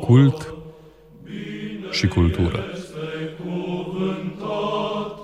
Cult 0.00 0.54
și 1.90 2.06
cultură. 2.06 2.64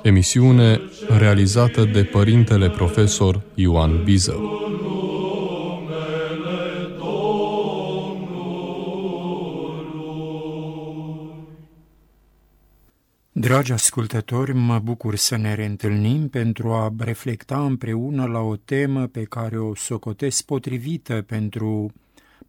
Emisiune 0.02 0.80
realizată 1.18 1.84
de 1.92 2.02
părintele 2.02 2.70
profesor 2.70 3.40
Ioan 3.54 4.02
Biză. 4.04 4.53
Dragi 13.54 13.72
ascultători, 13.72 14.54
mă 14.54 14.78
bucur 14.78 15.16
să 15.16 15.36
ne 15.36 15.54
reîntâlnim 15.54 16.28
pentru 16.28 16.72
a 16.72 16.94
reflecta 16.98 17.64
împreună 17.64 18.26
la 18.26 18.38
o 18.38 18.56
temă 18.56 19.06
pe 19.06 19.22
care 19.22 19.58
o 19.58 19.74
socotesc 19.74 20.44
potrivită 20.44 21.22
pentru 21.22 21.92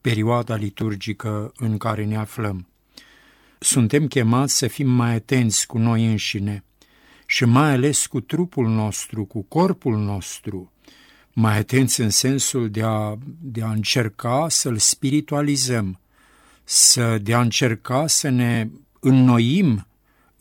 perioada 0.02 0.56
liturgică 0.56 1.52
în 1.56 1.78
care 1.78 2.06
ne 2.06 2.18
aflăm. 2.18 2.68
Suntem 3.60 4.08
chemați 4.08 4.58
să 4.58 4.68
fim 4.68 4.90
mai 4.90 5.14
atenți 5.14 5.68
cu 5.68 5.78
noi 5.78 6.06
înșine 6.06 6.64
și 7.26 7.46
mai 7.46 7.72
ales 7.72 8.06
cu 8.06 8.22
trupul 8.22 8.68
nostru, 8.68 9.26
cu 9.26 9.42
corpul 9.42 9.98
nostru, 9.98 10.72
mai 11.34 11.58
atenți 11.58 12.02
în 12.02 12.10
sensul 12.10 12.70
de 12.70 12.82
a, 12.82 13.18
de 13.42 13.62
a 13.62 13.70
încerca 13.70 14.46
să-l 14.50 14.78
spiritualizăm, 14.78 16.00
să, 16.64 17.18
de 17.18 17.34
a 17.34 17.42
încerca 17.42 18.08
să 18.08 18.30
ne 18.30 18.70
înnoim 19.00 19.86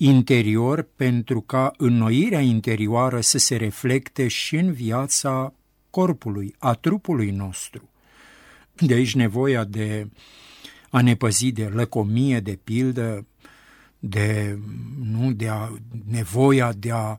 interior 0.07 0.89
pentru 0.97 1.41
ca 1.41 1.73
înnoirea 1.77 2.41
interioară 2.41 3.21
să 3.21 3.39
se 3.39 3.57
reflecte 3.57 4.29
și 4.29 4.57
în 4.57 4.73
viața 4.73 5.55
corpului, 5.91 6.55
a 6.59 6.73
trupului 6.73 7.31
nostru. 7.31 7.89
De 8.75 8.95
aici 8.95 9.15
nevoia 9.15 9.65
de 9.65 10.09
a 10.91 11.01
ne 11.01 11.15
păzi 11.15 11.53
de 11.53 11.65
lăcomie, 11.65 12.41
de 12.41 12.59
pildă, 12.65 13.27
de, 13.99 14.59
nu, 15.03 15.33
de 15.33 15.49
a, 15.49 15.73
nevoia 16.11 16.73
de 16.73 16.91
a, 16.91 17.19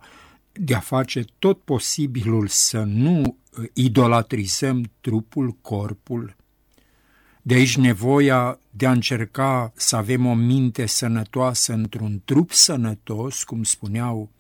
de 0.51 0.75
a 0.75 0.79
face 0.79 1.25
tot 1.39 1.61
posibilul 1.61 2.47
să 2.47 2.83
nu 2.83 3.37
idolatrizăm 3.73 4.91
trupul, 5.01 5.57
corpul. 5.61 6.35
De 7.41 7.53
aici 7.53 7.77
nevoia 7.77 8.59
de 8.77 8.85
a 8.85 8.91
încerca 8.91 9.71
să 9.75 9.95
avem 9.95 10.25
o 10.25 10.33
minte 10.33 10.85
sănătoasă 10.85 11.73
într-un 11.73 12.21
trup 12.25 12.51
sănătos, 12.51 13.43
cum 13.43 13.63
spuneau 13.63 14.31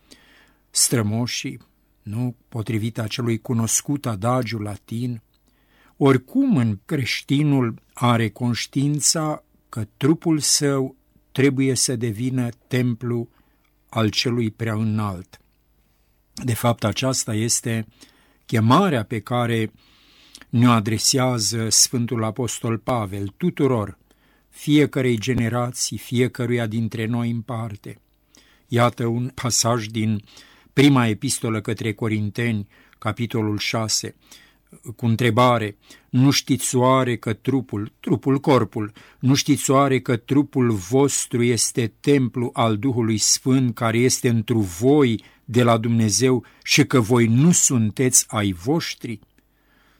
strămoșii, 0.69 1.59
nu? 2.01 2.35
potrivit 2.49 2.99
acelui 2.99 3.39
cunoscut 3.41 4.05
adagiu 4.05 4.57
latin, 4.57 5.21
oricum 5.97 6.57
în 6.57 6.79
creștinul 6.85 7.81
are 7.93 8.29
conștiința 8.29 9.43
că 9.69 9.87
trupul 9.97 10.39
său 10.39 10.95
trebuie 11.31 11.75
să 11.75 11.95
devină 11.95 12.49
templu 12.67 13.29
al 13.89 14.09
celui 14.09 14.51
prea 14.51 14.73
înalt. 14.73 15.39
De 16.33 16.53
fapt, 16.53 16.83
aceasta 16.83 17.33
este 17.33 17.87
chemarea 18.45 19.03
pe 19.03 19.19
care 19.19 19.71
ne 20.49 20.67
adresează 20.67 21.69
Sfântul 21.69 22.23
Apostol 22.23 22.77
Pavel 22.77 23.33
tuturor, 23.37 23.97
fiecarei 24.55 25.19
generații, 25.19 25.97
fiecăruia 25.97 26.65
dintre 26.65 27.05
noi 27.05 27.29
în 27.29 27.41
parte. 27.41 27.99
Iată 28.67 29.05
un 29.05 29.31
pasaj 29.33 29.85
din 29.85 30.23
prima 30.73 31.07
epistolă 31.07 31.61
către 31.61 31.93
Corinteni, 31.93 32.67
capitolul 32.97 33.57
6, 33.57 34.15
cu 34.95 35.05
întrebare, 35.05 35.77
nu 36.09 36.31
știți 36.31 36.75
oare 36.75 37.17
că 37.17 37.33
trupul, 37.33 37.91
trupul 37.99 38.39
corpul, 38.39 38.91
nu 39.19 39.33
știți 39.33 39.71
oare 39.71 39.99
că 39.99 40.15
trupul 40.15 40.71
vostru 40.71 41.43
este 41.43 41.93
templu 41.99 42.49
al 42.53 42.77
Duhului 42.77 43.17
Sfânt 43.17 43.75
care 43.75 43.97
este 43.97 44.29
întru 44.29 44.59
voi 44.59 45.23
de 45.45 45.63
la 45.63 45.77
Dumnezeu 45.77 46.45
și 46.63 46.85
că 46.85 46.99
voi 46.99 47.25
nu 47.25 47.51
sunteți 47.51 48.25
ai 48.27 48.51
voștri? 48.51 49.19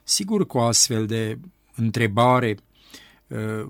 Sigur 0.03 0.45
că 0.45 0.57
o 0.57 0.61
astfel 0.61 1.05
de 1.05 1.39
întrebare 1.75 2.57
uh, 3.27 3.67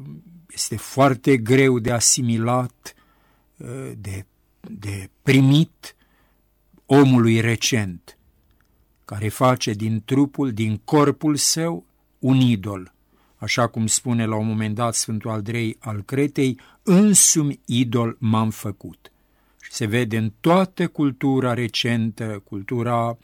este 0.56 0.76
foarte 0.78 1.38
greu 1.38 1.80
de 1.80 1.92
asimilat, 1.92 2.94
uh, 3.58 3.92
de, 3.98 4.26
de 4.62 5.10
primit 5.22 5.96
omului 6.86 7.40
recent, 7.40 8.18
care 9.06 9.30
face 9.30 9.72
din 9.72 10.02
trupul, 10.06 10.52
din 10.54 10.78
corpul 10.78 11.36
său, 11.36 11.86
un 12.20 12.40
idol, 12.40 12.94
așa 13.36 13.68
cum 13.68 13.88
spune 13.88 14.26
la 14.26 14.36
un 14.36 14.48
moment 14.48 14.76
dat 14.76 14.96
Sfântul 14.96 15.32
Andrei 15.32 15.78
al 15.80 16.02
Cretei, 16.02 16.60
însumi 16.84 17.60
idol 17.66 18.18
m-am 18.20 18.50
făcut. 18.50 19.12
Și 19.62 19.72
se 19.72 19.86
vede 19.86 20.18
în 20.18 20.32
toată 20.40 20.88
cultura 20.88 21.54
recentă, 21.54 22.42
cultura 22.44 23.18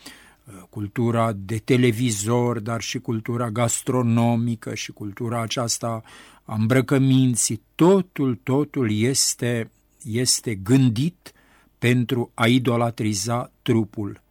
cultura 0.70 1.32
de 1.32 1.58
televizor, 1.58 2.60
dar 2.60 2.82
și 2.82 3.00
cultura 3.00 3.50
gastronomică 3.50 4.74
și 4.74 4.92
cultura 4.92 5.42
aceasta 5.42 6.04
a 6.44 6.56
îmbrăcăminții, 6.56 7.62
totul, 7.76 8.40
totul 8.44 8.92
este, 8.92 9.72
este 10.04 10.56
gândit 10.56 11.34
pentru 11.78 12.32
a 12.34 12.48
idolatriza 12.48 13.52
trupul, 13.62 14.22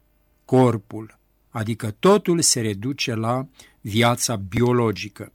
corpul, 0.45 1.19
adică 1.49 1.95
totul 1.99 2.41
se 2.41 2.61
reduce 2.61 3.15
la 3.15 3.47
viața 3.81 4.35
biologică. 4.35 5.31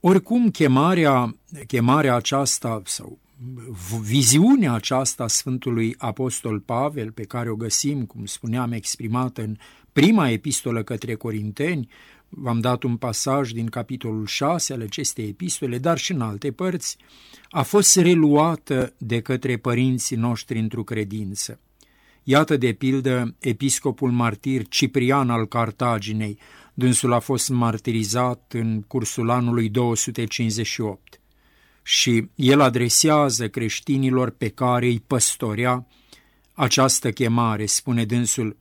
Oricum, 0.00 0.50
chemarea, 0.50 1.36
chemarea 1.66 2.14
aceasta 2.14 2.82
sau 2.84 3.18
viziunea 4.02 4.72
aceasta 4.72 5.22
a 5.22 5.26
Sfântului 5.26 5.94
Apostol 5.98 6.60
Pavel, 6.60 7.10
pe 7.10 7.22
care 7.22 7.50
o 7.50 7.54
găsim, 7.54 8.04
cum 8.04 8.24
spuneam, 8.24 8.72
exprimată 8.72 9.42
în 9.42 9.56
prima 9.92 10.28
epistolă 10.28 10.82
către 10.82 11.14
Corinteni, 11.14 11.88
v-am 12.28 12.60
dat 12.60 12.82
un 12.82 12.96
pasaj 12.96 13.50
din 13.50 13.66
capitolul 13.66 14.26
6 14.26 14.72
al 14.72 14.80
acestei 14.80 15.28
epistole, 15.28 15.78
dar 15.78 15.98
și 15.98 16.12
în 16.12 16.20
alte 16.20 16.52
părți, 16.52 16.96
a 17.50 17.62
fost 17.62 17.96
reluată 17.96 18.94
de 18.98 19.20
către 19.20 19.56
părinții 19.56 20.16
noștri 20.16 20.58
într-o 20.58 20.82
credință. 20.82 21.60
Iată 22.22 22.56
de 22.56 22.72
pildă 22.72 23.34
episcopul 23.38 24.10
martir 24.10 24.68
Ciprian 24.68 25.30
al 25.30 25.46
Cartaginei, 25.46 26.38
dânsul 26.74 27.12
a 27.12 27.18
fost 27.18 27.48
martirizat 27.48 28.52
în 28.54 28.82
cursul 28.82 29.30
anului 29.30 29.68
258 29.68 31.18
și 31.86 32.28
el 32.34 32.60
adresează 32.60 33.48
creștinilor 33.48 34.30
pe 34.30 34.48
care 34.48 34.86
îi 34.86 35.02
păstorea 35.06 35.86
această 36.52 37.12
chemare, 37.12 37.66
spune 37.66 38.04
dânsul, 38.04 38.56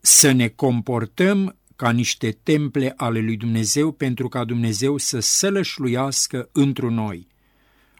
să 0.00 0.30
ne 0.30 0.48
comportăm 0.48 1.56
ca 1.76 1.90
niște 1.90 2.38
temple 2.42 2.92
ale 2.96 3.20
lui 3.20 3.36
Dumnezeu 3.36 3.92
pentru 3.92 4.28
ca 4.28 4.44
Dumnezeu 4.44 4.96
să 4.96 5.20
sălășluiască 5.20 6.48
întru 6.52 6.90
noi. 6.90 7.26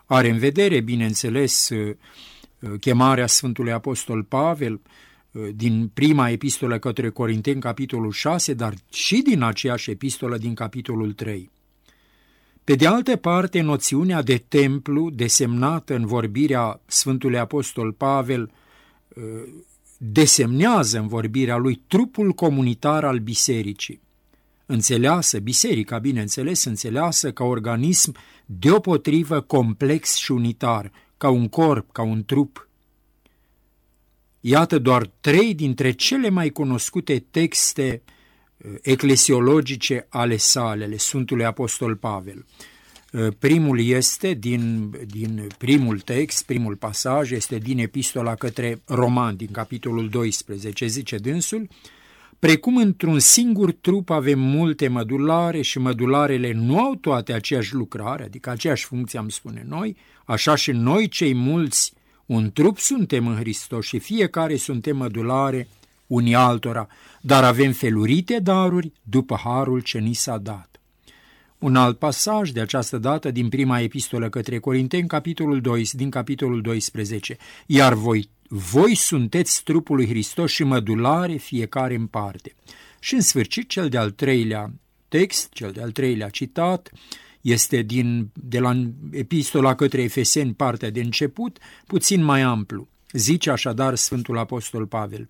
Are 0.05 0.29
în 0.29 0.39
vedere, 0.39 0.81
bineînțeles, 0.81 1.71
chemarea 2.81 3.27
Sfântului 3.27 3.73
Apostol 3.73 4.23
Pavel 4.23 4.81
din 5.55 5.91
prima 5.95 6.31
epistolă 6.31 6.79
către 6.79 7.11
Corinteni, 7.11 7.61
capitolul 7.61 8.13
6, 8.13 8.55
dar 8.55 8.75
și 8.93 9.23
din 9.23 9.43
aceeași 9.43 9.91
epistolă 9.91 10.39
din 10.39 10.55
capitolul 10.55 11.13
3. 11.13 11.51
Pe 12.65 12.75
de 12.75 12.87
altă 12.87 13.17
parte, 13.17 13.61
noțiunea 13.61 14.23
de 14.23 14.37
templu, 14.49 15.11
desemnată 15.11 15.95
în 15.95 16.07
vorbirea 16.07 16.81
Sfântului 16.87 17.39
Apostol 17.39 17.93
Pavel, 17.93 18.51
uh, 19.09 19.23
desemnează 19.97 20.99
în 20.99 21.07
vorbirea 21.07 21.57
lui 21.57 21.83
trupul 21.87 22.33
comunitar 22.33 23.05
al 23.05 23.19
bisericii. 23.19 24.01
Înțeleasă, 24.67 25.39
biserica, 25.39 25.99
bineînțeles, 25.99 26.65
înțeleasă 26.65 27.33
ca 27.33 27.45
organism 27.45 28.17
deopotrivă 28.47 29.41
complex 29.41 30.15
și 30.15 30.33
unitar, 30.33 30.93
ca 31.17 31.29
un 31.29 31.49
corp, 31.49 31.93
ca 31.93 32.03
un 32.03 32.25
trup. 32.25 32.69
Iată 34.41 34.79
doar 34.79 35.11
trei 35.21 35.55
dintre 35.55 35.91
cele 35.91 36.29
mai 36.29 36.51
cunoscute 36.51 37.25
texte 37.31 38.03
eclesiologice 38.83 40.07
ale 40.09 40.37
sale, 40.37 40.85
ale 40.85 40.97
Sfântului 40.97 41.45
Apostol 41.45 41.97
Pavel. 41.97 42.45
Uh, 43.13 43.27
primul 43.39 43.81
este 43.81 44.33
din, 44.33 44.91
din 45.07 45.47
primul 45.59 46.01
text, 46.01 46.45
primul 46.45 46.77
pasaj, 46.77 47.31
este 47.31 47.59
din 47.59 47.79
epistola 47.79 48.35
către 48.35 48.83
Roman, 48.85 49.37
din 49.37 49.49
capitolul 49.53 50.09
12, 50.09 50.87
zice 50.87 51.17
dânsul, 51.17 51.69
Precum 52.45 52.77
într-un 52.77 53.19
singur 53.19 53.73
trup 53.73 54.11
avem 54.11 54.39
multe 54.39 54.89
mădulare 54.89 55.61
și 55.61 55.79
mădularele 55.79 56.53
nu 56.53 56.81
au 56.81 56.95
toate 56.95 57.33
aceeași 57.33 57.75
lucrare, 57.75 58.25
adică 58.25 58.51
aceeași 58.51 58.85
funcție 58.85 59.19
am 59.19 59.29
spune 59.29 59.65
noi, 59.69 59.97
așa 60.25 60.55
și 60.55 60.71
noi 60.71 61.09
cei 61.09 61.35
mulți 61.35 61.93
un 62.27 62.53
trup 62.53 62.79
suntem 62.79 63.27
în 63.27 63.37
Hristos 63.37 63.87
și 63.87 63.99
fiecare 63.99 64.57
suntem 64.57 64.97
mădulare 64.97 65.69
unii 66.07 66.35
altora, 66.35 66.87
dar 67.21 67.45
avem 67.45 67.73
felurite 67.73 68.39
daruri 68.39 68.93
după 69.03 69.41
harul 69.45 69.81
ce 69.81 69.99
ni 69.99 70.13
s-a 70.13 70.39
dat. 70.39 70.69
Un 71.59 71.77
alt 71.77 71.99
pasaj 71.99 72.51
de 72.51 72.61
această 72.61 72.99
dată 72.99 73.31
din 73.31 73.49
prima 73.49 73.81
epistolă 73.81 74.29
către 74.29 74.59
Corinteni, 74.59 75.09
capitolul 75.09 75.61
2, 75.61 75.89
din 75.93 76.11
capitolul 76.11 76.61
12. 76.61 77.37
Iar 77.67 77.95
voi, 77.95 78.31
voi 78.49 78.95
sunteți 78.95 79.63
trupul 79.63 79.97
lui 79.97 80.07
Hristos 80.07 80.51
și 80.51 80.65
mădulare 80.65 81.37
fiecare 81.37 81.95
în 81.95 82.07
parte. 82.07 82.55
Și 83.01 83.15
în 83.15 83.21
sfârșit, 83.21 83.69
cel 83.69 83.89
de-al 83.89 84.11
treilea 84.11 84.73
text, 85.09 85.53
cel 85.53 85.71
de-al 85.71 85.91
treilea 85.91 86.29
citat, 86.29 86.91
este 87.41 87.83
din, 87.83 88.31
de 88.33 88.59
la 88.59 88.83
epistola 89.11 89.75
către 89.75 90.03
Efeseni, 90.03 90.55
partea 90.55 90.91
de 90.91 91.01
început, 91.01 91.59
puțin 91.87 92.23
mai 92.23 92.41
amplu. 92.41 92.89
Zice 93.13 93.51
așadar 93.51 93.95
Sfântul 93.95 94.39
Apostol 94.39 94.87
Pavel, 94.87 95.29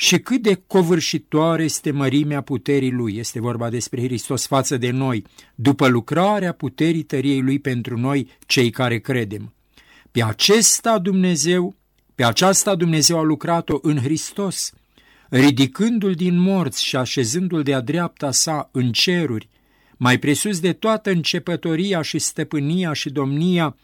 și 0.00 0.18
cât 0.18 0.42
de 0.42 0.62
covârșitoare 0.66 1.62
este 1.62 1.90
mărimea 1.90 2.40
puterii 2.40 2.90
Lui, 2.90 3.16
este 3.16 3.40
vorba 3.40 3.70
despre 3.70 4.02
Hristos 4.02 4.46
față 4.46 4.76
de 4.76 4.90
noi, 4.90 5.24
după 5.54 5.88
lucrarea 5.88 6.52
puterii 6.52 7.02
tăriei 7.02 7.40
Lui 7.40 7.58
pentru 7.58 7.98
noi, 7.98 8.28
cei 8.46 8.70
care 8.70 8.98
credem. 8.98 9.54
Pe 10.10 10.22
acesta 10.22 10.98
Dumnezeu, 10.98 11.74
pe 12.14 12.24
aceasta 12.24 12.74
Dumnezeu 12.74 13.18
a 13.18 13.22
lucrat-o 13.22 13.78
în 13.82 13.96
Hristos, 13.96 14.72
ridicându-l 15.28 16.14
din 16.14 16.38
morți 16.38 16.84
și 16.84 16.96
așezându-l 16.96 17.62
de-a 17.62 17.80
dreapta 17.80 18.30
sa 18.30 18.68
în 18.72 18.92
ceruri, 18.92 19.48
mai 19.96 20.18
presus 20.18 20.60
de 20.60 20.72
toată 20.72 21.10
începătoria 21.10 22.02
și 22.02 22.18
stăpânia 22.18 22.92
și 22.92 23.10
domnia, 23.10 23.76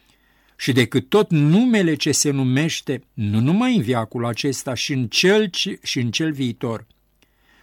și 0.56 0.72
decât 0.72 1.08
tot 1.08 1.30
numele 1.30 1.94
ce 1.94 2.12
se 2.12 2.30
numește, 2.30 3.02
nu 3.12 3.40
numai 3.40 3.76
în 3.76 3.82
viacul 3.82 4.26
acesta, 4.26 4.74
și 4.74 4.92
în 4.92 5.06
cel, 5.06 5.50
și 5.82 5.98
în 5.98 6.10
cel 6.10 6.32
viitor. 6.32 6.86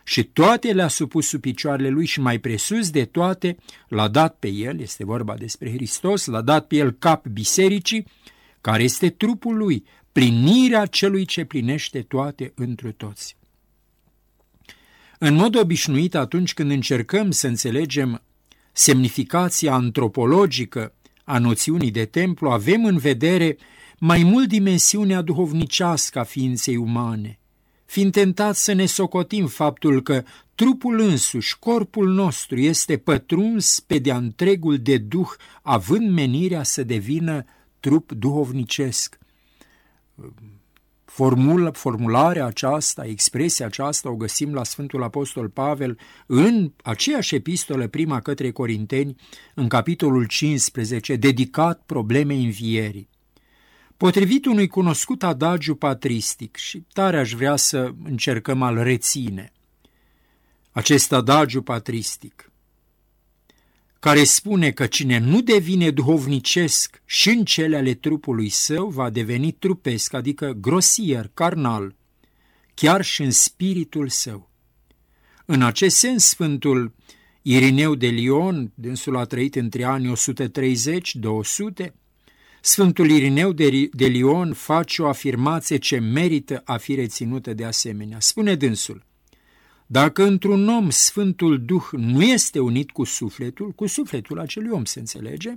Și 0.04 0.24
toate 0.24 0.74
le-a 0.74 0.88
supus 0.88 1.28
sub 1.28 1.42
picioarele 1.42 1.90
lui 1.90 2.06
și 2.06 2.20
mai 2.20 2.40
presus 2.40 2.90
de 2.90 3.06
toate 3.06 3.58
l-a 3.88 4.08
dat 4.08 4.36
pe 4.40 4.48
el, 4.48 4.80
este 4.80 5.06
vorba 5.06 5.36
despre 5.36 5.72
Hristos, 5.72 6.26
l-a 6.26 6.42
dat 6.42 6.68
pe 6.68 6.76
el 6.76 6.92
cap 6.92 7.28
bisericii, 7.28 8.06
care 8.62 8.84
este 8.84 9.10
trupul 9.10 9.58
lui, 9.58 9.86
plinirea 10.12 10.86
celui 10.86 11.26
ce 11.26 11.44
plinește 11.44 12.02
toate 12.02 12.52
întru 12.56 12.92
toți. 12.92 13.38
În 15.20 15.34
mod 15.34 15.56
obișnuit, 15.56 16.16
atunci 16.16 16.54
când 16.54 16.72
încercăm 16.72 17.32
să 17.32 17.48
înțelegem 17.48 18.22
semnificația 18.72 19.74
antropologică 19.74 20.94
a 21.24 21.38
noțiunii 21.38 21.92
de 21.92 22.06
templu, 22.06 22.50
avem 22.50 22.86
în 22.86 22.98
vedere 22.98 23.58
mai 24.00 24.24
mult 24.24 24.48
dimensiunea 24.48 25.22
duhovnicească 25.22 26.20
a 26.20 26.24
ființei 26.24 26.76
umane, 26.76 27.40
fiind 27.86 28.12
tentați 28.12 28.64
să 28.64 28.74
ne 28.74 28.86
socotim 28.86 29.48
faptul 29.48 30.02
că 30.02 30.24
trupul 30.56 31.00
însuși, 31.00 31.60
corpul 31.60 32.10
nostru, 32.10 32.60
este 32.60 32.98
pătruns 32.98 33.80
pe 33.80 33.98
de-a 33.98 34.18
întregul 34.18 34.78
de 34.78 34.98
duh, 34.98 35.30
având 35.62 36.10
menirea 36.10 36.64
să 36.64 36.84
devină 36.84 37.46
trup 37.80 38.12
duhovnicesc. 38.12 39.18
Formula, 41.14 41.72
formularea 41.72 42.46
aceasta, 42.46 43.06
expresia 43.06 43.66
aceasta 43.66 44.10
o 44.10 44.16
găsim 44.16 44.54
la 44.54 44.64
Sfântul 44.64 45.04
Apostol 45.04 45.50
Pavel 45.50 46.00
în 46.26 46.72
aceeași 46.84 47.36
epistolă, 47.36 47.88
prima 47.88 48.22
către 48.22 48.52
Corinteni, 48.52 49.16
în 49.56 49.68
capitolul 49.68 50.26
15, 50.26 51.16
dedicat 51.16 51.82
problemei 51.86 52.44
învierii. 52.44 53.10
Potrivit 53.98 54.46
unui 54.46 54.68
cunoscut 54.68 55.24
adagiu 55.24 55.76
patristic, 55.76 56.56
și 56.56 56.86
tare 56.94 57.20
aș 57.20 57.34
vrea 57.34 57.56
să 57.56 57.92
încercăm 58.04 58.62
al 58.62 58.84
reține, 58.84 59.52
acest 60.72 61.12
adagiu 61.12 61.62
patristic– 61.62 62.48
care 64.04 64.24
spune 64.24 64.72
că 64.72 64.86
cine 64.86 65.18
nu 65.18 65.42
devine 65.42 65.90
duhovnicesc 65.92 67.02
și 67.06 67.30
în 67.30 67.46
cele 67.46 67.78
ale 67.78 67.94
trupului 67.94 68.50
său 68.50 68.88
va 68.88 69.10
deveni 69.10 69.52
trupesc, 69.52 70.14
adică 70.14 70.58
grosier, 70.62 71.32
carnal, 71.34 71.96
chiar 72.74 73.04
și 73.04 73.22
în 73.22 73.32
spiritul 73.32 74.10
său. 74.10 74.50
În 75.46 75.62
acest 75.62 75.98
sens, 75.98 76.26
Sfântul 76.26 76.96
Irineu 77.42 77.96
de 77.96 78.08
Lion, 78.08 78.72
dânsul 78.76 79.18
a 79.18 79.26
trăit 79.26 79.56
între 79.56 79.84
anii 79.84 80.14
130-200, 81.88 81.92
Sfântul 82.62 83.10
Irineu 83.10 83.52
de, 83.52 83.90
de 83.92 84.06
Lion 84.06 84.54
face 84.54 85.02
o 85.02 85.08
afirmație 85.08 85.78
ce 85.78 86.00
merită 86.00 86.62
a 86.66 86.78
fi 86.78 86.96
reținută 86.96 87.54
de 87.54 87.66
asemenea. 87.66 88.20
Spune 88.20 88.56
dânsul, 88.56 89.06
dacă 89.88 90.24
într-un 90.24 90.68
om 90.68 90.90
Sfântul 90.90 91.66
Duh 91.66 91.84
nu 91.92 92.24
este 92.24 92.60
unit 92.60 92.92
cu 92.92 93.04
sufletul, 93.04 93.72
cu 93.72 93.88
sufletul 93.88 94.40
acelui 94.40 94.70
om 94.72 94.86
se 94.86 95.00
înțelege, 95.00 95.56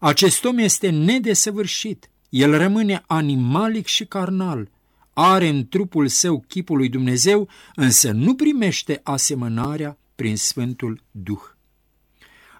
acest 0.00 0.44
om 0.44 0.58
este 0.58 0.90
nedesăvârșit, 0.90 2.10
el 2.28 2.56
rămâne 2.58 3.02
animalic 3.06 3.86
și 3.86 4.04
carnal, 4.04 4.70
are 5.12 5.48
în 5.48 5.68
trupul 5.68 6.08
său 6.08 6.44
chipul 6.48 6.76
lui 6.76 6.88
Dumnezeu, 6.88 7.48
însă 7.74 8.10
nu 8.10 8.34
primește 8.34 9.00
asemănarea 9.02 9.98
prin 10.14 10.36
Sfântul 10.36 11.02
Duh. 11.10 11.42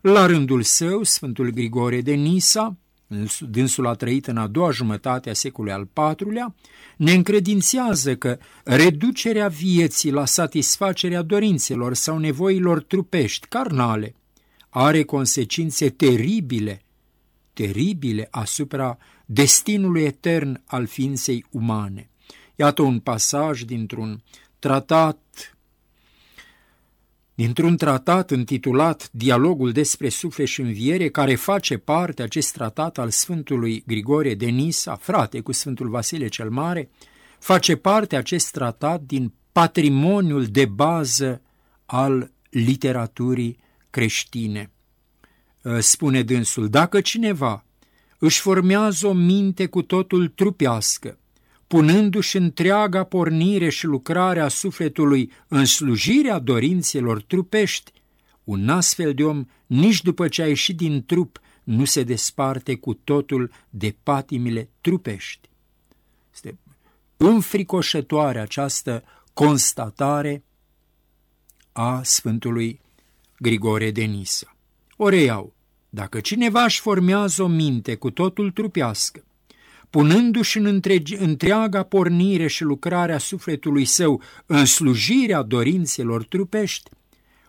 La 0.01 0.27
rândul 0.27 0.63
său, 0.63 1.03
Sfântul 1.03 1.51
Grigore 1.51 2.01
de 2.01 2.15
Nisa, 2.15 2.77
dânsul 3.41 3.87
a 3.87 3.95
trăit 3.95 4.27
în 4.27 4.37
a 4.37 4.47
doua 4.47 4.71
jumătate 4.71 5.31
a 5.31 5.33
secolului 5.33 5.77
al 5.77 6.15
IV-lea, 6.21 6.55
ne 6.97 7.13
încredințează 7.13 8.17
că 8.17 8.39
reducerea 8.65 9.49
vieții 9.49 10.11
la 10.11 10.25
satisfacerea 10.25 11.23
dorințelor 11.23 11.95
sau 11.95 12.19
nevoilor 12.19 12.83
trupești, 12.83 13.47
carnale, 13.47 14.15
are 14.69 15.03
consecințe 15.03 15.91
teribile, 15.91 16.83
teribile 17.53 18.29
asupra 18.31 18.99
destinului 19.27 20.03
etern 20.03 20.63
al 20.65 20.87
ființei 20.87 21.45
umane. 21.51 22.11
Iată 22.55 22.83
un 22.83 22.99
pasaj 22.99 23.63
dintr-un 23.63 24.23
tratat 24.59 25.19
dintr-un 27.43 27.77
tratat 27.77 28.31
intitulat 28.31 29.09
Dialogul 29.13 29.73
despre 29.73 30.09
suflet 30.09 30.47
și 30.47 30.61
înviere, 30.61 31.09
care 31.09 31.35
face 31.35 31.77
parte 31.77 32.23
acest 32.23 32.53
tratat 32.53 32.99
al 32.99 33.11
Sfântului 33.11 33.83
Grigorie 33.87 34.35
de 34.35 34.47
Nisa, 34.47 34.97
frate 34.97 35.41
cu 35.41 35.53
Sfântul 35.53 35.89
Vasile 35.89 36.29
cel 36.29 36.51
Mare, 36.51 36.91
face 37.39 37.77
parte 37.77 38.17
acest 38.17 38.51
tratat 38.51 39.01
din 39.01 39.33
patrimoniul 39.53 40.45
de 40.45 40.65
bază 40.65 41.43
al 41.87 42.33
literaturii 42.51 43.59
creștine. 43.91 44.71
Ă, 45.65 45.81
spune 45.81 46.23
dânsul, 46.23 46.69
dacă 46.69 47.01
cineva 47.01 47.65
își 48.19 48.41
formează 48.41 49.07
o 49.07 49.13
minte 49.13 49.67
cu 49.67 49.83
totul 49.83 50.29
trupească, 50.29 51.19
punându-și 51.73 52.37
întreaga 52.37 53.05
pornire 53.05 53.69
și 53.69 53.85
lucrarea 53.85 54.49
sufletului 54.49 55.33
în 55.49 55.65
slujirea 55.65 56.39
dorințelor 56.39 57.23
trupești, 57.23 57.93
un 58.45 58.69
astfel 58.69 59.15
de 59.15 59.25
om, 59.25 59.45
nici 59.67 60.03
după 60.03 60.29
ce 60.29 60.43
a 60.43 60.47
ieșit 60.47 60.77
din 60.77 61.05
trup, 61.07 61.41
nu 61.65 61.85
se 61.85 62.03
desparte 62.03 62.75
cu 62.75 62.95
totul 62.95 63.51
de 63.71 63.97
patimile 64.03 64.69
trupești. 64.81 65.49
Este 66.33 66.59
înfricoșătoare 67.17 68.41
această 68.41 69.05
constatare 69.33 70.43
a 71.73 72.03
Sfântului 72.03 72.81
Grigore 73.39 73.91
de 73.91 74.03
Nisa. 74.03 74.57
O 74.97 75.09
reiau, 75.09 75.53
dacă 75.89 76.21
cineva 76.21 76.65
își 76.65 76.81
formează 76.81 77.43
o 77.43 77.47
minte 77.47 77.95
cu 77.95 78.11
totul 78.11 78.51
trupească, 78.51 79.25
punându-și 79.93 80.59
în 80.59 80.67
întregi, 80.67 81.15
întreaga 81.15 81.83
pornire 81.83 82.47
și 82.47 82.63
lucrarea 82.63 83.19
sufletului 83.19 83.85
său 83.85 84.23
în 84.47 84.65
slujirea 84.65 85.43
dorințelor 85.43 86.25
trupești, 86.25 86.91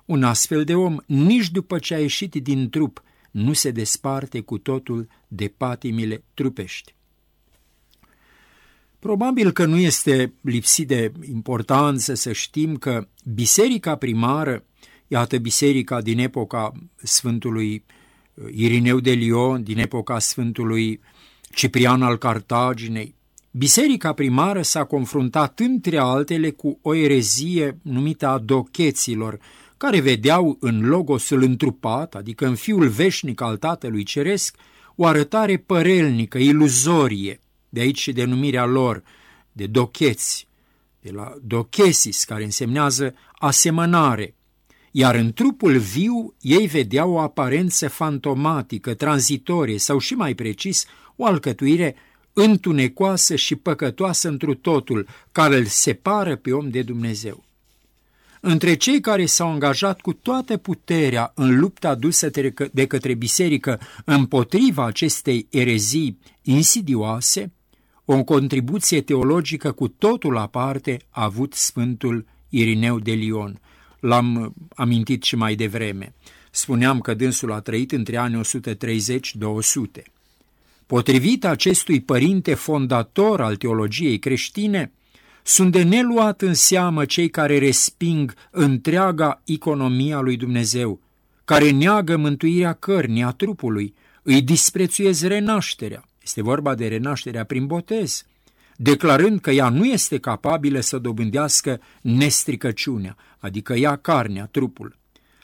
un 0.06 0.24
astfel 0.24 0.64
de 0.64 0.76
om, 0.76 0.98
nici 1.06 1.52
după 1.52 1.80
ce 1.80 1.94
a 1.94 2.00
ieșit 2.00 2.36
din 2.36 2.70
trup, 2.70 3.04
nu 3.32 3.54
se 3.54 3.72
desparte 3.72 4.40
cu 4.42 4.58
totul 4.58 5.08
de 5.28 5.54
patimile 5.58 6.24
trupești. 6.34 6.96
Probabil 9.00 9.52
că 9.52 9.66
nu 9.66 9.78
este 9.78 10.34
lipsit 10.42 10.88
de 10.88 11.12
importanță 11.30 12.14
să 12.14 12.32
știm 12.32 12.76
că 12.76 13.08
biserica 13.34 13.96
primară, 13.96 14.66
iată 15.08 15.38
biserica 15.38 16.02
din 16.02 16.20
epoca 16.20 16.72
Sfântului 16.96 17.84
Irineu 18.52 19.00
de 19.00 19.12
Lion, 19.12 19.64
din 19.64 19.78
epoca 19.78 20.20
Sfântului 20.20 21.00
Ciprian 21.54 22.02
al 22.02 22.18
Cartaginei, 22.18 23.16
biserica 23.52 24.14
primară 24.14 24.62
s-a 24.62 24.84
confruntat 24.84 25.60
între 25.60 25.98
altele 25.98 26.50
cu 26.50 26.80
o 26.82 26.96
erezie 26.96 27.78
numită 27.82 28.28
a 28.28 28.38
docheților, 28.38 29.40
care 29.78 30.00
vedeau 30.00 30.58
în 30.60 30.86
logosul 30.86 31.42
întrupat, 31.42 32.16
adică 32.16 32.46
în 32.46 32.56
fiul 32.56 32.88
veșnic 32.88 33.42
al 33.42 33.58
Tatălui 33.58 34.04
Ceresc, 34.04 34.56
o 34.96 35.06
arătare 35.06 35.58
părelnică, 35.58 36.38
iluzorie, 36.38 37.40
de 37.70 37.80
aici 37.80 38.00
și 38.00 38.12
denumirea 38.12 38.66
lor, 38.66 39.04
de 39.52 39.66
docheți, 39.66 40.48
de 41.02 41.12
la 41.12 41.34
dochesis, 41.42 42.24
care 42.24 42.44
însemnează 42.44 43.16
asemănare, 43.40 44.36
iar 44.96 45.16
în 45.16 45.34
trupul 45.34 45.78
viu 45.78 46.34
ei 46.42 46.68
vedeau 46.68 47.12
o 47.12 47.20
aparență 47.20 47.88
fantomatică, 47.90 48.94
tranzitorie 48.94 49.78
sau 49.78 49.98
și 49.98 50.14
mai 50.14 50.34
precis, 50.34 50.86
o 51.16 51.26
alcătuire 51.26 51.96
întunecoasă 52.34 53.36
și 53.36 53.56
păcătoasă 53.56 54.28
întru 54.28 54.54
totul, 54.54 55.08
care 55.32 55.58
îl 55.58 55.66
separă 55.66 56.36
pe 56.36 56.52
om 56.52 56.70
de 56.70 56.82
Dumnezeu. 56.82 57.44
Între 58.42 58.76
cei 58.76 59.00
care 59.00 59.26
s-au 59.26 59.50
angajat 59.50 60.02
cu 60.02 60.14
toată 60.14 60.58
puterea 60.58 61.32
în 61.36 61.60
lupta 61.60 61.96
dusă 61.96 62.30
de 62.72 62.88
către 62.88 63.14
biserică 63.14 63.80
împotriva 64.06 64.86
acestei 64.86 65.48
erezii 65.50 66.20
insidioase, 66.42 67.52
o 68.06 68.24
contribuție 68.24 69.02
teologică 69.02 69.72
cu 69.72 69.88
totul 69.88 70.38
aparte 70.38 71.00
a 71.10 71.24
avut 71.24 71.54
Sfântul 71.54 72.26
Irineu 72.50 73.00
de 73.00 73.12
Lion. 73.12 73.60
L-am 74.04 74.54
amintit 74.76 75.24
și 75.24 75.36
mai 75.36 75.56
devreme. 75.56 76.14
Spuneam 76.52 77.00
că 77.00 77.14
dânsul 77.14 77.52
a 77.52 77.60
trăit 77.60 77.92
între 77.92 78.18
anii 78.18 78.42
130-200. 78.42 78.44
Potrivit 80.86 81.46
acestui 81.46 82.02
părinte 82.02 82.54
fondator 82.54 83.42
al 83.42 83.56
teologiei 83.56 84.20
creștine, 84.20 84.92
sunt 85.44 85.72
de 85.72 85.84
neluat 85.84 86.42
în 86.42 86.54
seamă 86.54 87.06
cei 87.06 87.30
care 87.30 87.58
resping 87.58 88.34
întreaga 88.52 89.42
economia 89.46 90.20
lui 90.20 90.38
Dumnezeu, 90.38 91.00
care 91.46 91.70
neagă 91.70 92.18
mântuirea 92.18 92.74
cărnii 92.74 93.24
a 93.24 93.32
trupului, 93.32 93.94
îi 94.24 94.42
disprețuiesc 94.42 95.24
renașterea, 95.24 96.04
este 96.24 96.42
vorba 96.42 96.76
de 96.76 96.88
renașterea 96.88 97.44
prin 97.44 97.66
botez, 97.66 98.26
declarând 98.78 99.40
că 99.40 99.52
ea 99.52 99.70
nu 99.70 99.86
este 99.86 100.18
capabilă 100.18 100.80
să 100.80 100.98
dobândească 100.98 101.82
nestricăciunea, 102.02 103.16
adică 103.40 103.74
ea 103.74 103.96
carnea, 103.96 104.46
trupul. 104.46 105.02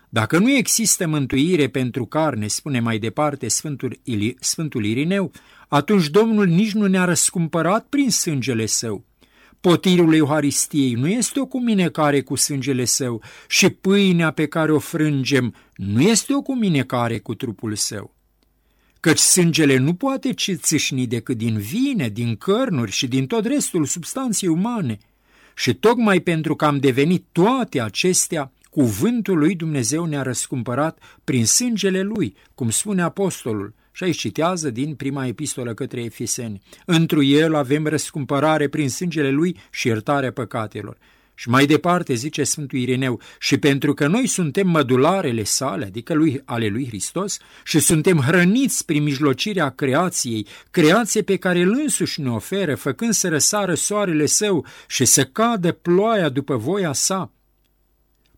Dacă 0.09 0.37
nu 0.37 0.51
există 0.51 1.07
mântuire 1.07 1.67
pentru 1.67 2.05
carne, 2.05 2.47
spune 2.47 2.79
mai 2.79 2.97
departe 2.99 3.47
Sfântul, 3.47 3.99
Ili, 4.03 4.35
Sfântul 4.39 4.85
Irineu, 4.85 5.31
atunci 5.67 6.07
Domnul 6.07 6.47
nici 6.47 6.73
nu 6.73 6.85
ne-a 6.85 7.05
răscumpărat 7.05 7.85
prin 7.89 8.09
sângele 8.09 8.65
său. 8.65 9.05
Potirul 9.61 10.13
Euharistiei 10.13 10.93
nu 10.93 11.07
este 11.07 11.39
o 11.39 11.45
cuminecare 11.45 12.21
cu 12.21 12.35
sângele 12.35 12.85
său 12.85 13.23
și 13.47 13.69
pâinea 13.69 14.31
pe 14.31 14.47
care 14.47 14.71
o 14.71 14.79
frângem 14.79 15.55
nu 15.75 16.01
este 16.01 16.35
o 16.35 16.41
cuminecare 16.41 17.19
cu 17.19 17.35
trupul 17.35 17.75
său 17.75 18.17
căci 18.99 19.17
sângele 19.17 19.77
nu 19.77 19.93
poate 19.93 20.33
ci 20.33 20.51
țâșni 20.55 21.07
decât 21.07 21.37
din 21.37 21.57
vine, 21.57 22.09
din 22.09 22.35
cărnuri 22.35 22.91
și 22.91 23.07
din 23.07 23.27
tot 23.27 23.45
restul 23.45 23.85
substanței 23.85 24.49
umane. 24.49 24.97
Și 25.55 25.73
tocmai 25.73 26.19
pentru 26.19 26.55
că 26.55 26.65
am 26.65 26.79
devenit 26.79 27.25
toate 27.31 27.81
acestea, 27.81 28.51
cuvântul 28.69 29.37
lui 29.37 29.55
Dumnezeu 29.55 30.05
ne-a 30.05 30.21
răscumpărat 30.21 30.99
prin 31.23 31.45
sângele 31.45 32.01
lui, 32.01 32.35
cum 32.55 32.69
spune 32.69 33.01
apostolul, 33.01 33.73
și 33.91 34.03
aici 34.03 34.17
citează 34.17 34.69
din 34.69 34.95
prima 34.95 35.25
epistolă 35.25 35.73
către 35.73 36.03
Efeseni. 36.03 36.61
Întru 36.85 37.23
el 37.23 37.55
avem 37.55 37.87
răscumpărare 37.87 38.67
prin 38.67 38.89
sângele 38.89 39.29
lui 39.29 39.57
și 39.71 39.87
iertarea 39.87 40.31
păcatelor. 40.31 40.97
Și 41.39 41.49
mai 41.49 41.65
departe 41.65 42.13
zice 42.13 42.43
Sfântul 42.43 42.79
Ireneu, 42.79 43.21
și 43.39 43.57
pentru 43.57 43.93
că 43.93 44.07
noi 44.07 44.27
suntem 44.27 44.67
mădularele 44.67 45.43
sale, 45.43 45.85
adică 45.85 46.13
lui, 46.13 46.41
ale 46.45 46.67
lui 46.67 46.87
Hristos, 46.87 47.37
și 47.63 47.79
suntem 47.79 48.17
hrăniți 48.17 48.85
prin 48.85 49.03
mijlocirea 49.03 49.69
creației, 49.69 50.47
creație 50.71 51.21
pe 51.21 51.37
care 51.37 51.61
îl 51.61 51.71
însuși 51.71 52.21
ne 52.21 52.29
oferă, 52.29 52.75
făcând 52.75 53.13
să 53.13 53.29
răsară 53.29 53.73
soarele 53.73 54.25
său 54.25 54.65
și 54.87 55.05
să 55.05 55.23
cadă 55.23 55.71
ploaia 55.71 56.29
după 56.29 56.55
voia 56.55 56.93
sa. 56.93 57.31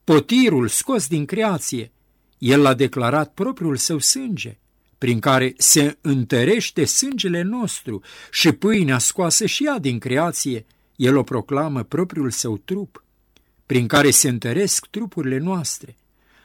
Potirul 0.03 0.67
scos 0.67 1.07
din 1.07 1.25
creație, 1.25 1.91
el 2.37 2.65
a 2.65 2.73
declarat 2.73 3.33
propriul 3.33 3.75
său 3.75 3.99
sânge, 3.99 4.57
prin 4.97 5.19
care 5.19 5.53
se 5.57 5.97
întărește 6.01 6.85
sângele 6.85 7.41
nostru 7.41 8.01
și 8.31 8.51
pâinea 8.51 8.97
scoasă 8.97 9.45
și 9.45 9.65
ea 9.65 9.79
din 9.79 9.99
creație, 9.99 10.65
el 11.01 11.17
o 11.17 11.23
proclamă 11.23 11.83
propriul 11.83 12.31
său 12.31 12.57
trup, 12.57 13.03
prin 13.65 13.87
care 13.87 14.09
se 14.11 14.29
întăresc 14.29 14.85
trupurile 14.85 15.37
noastre. 15.37 15.95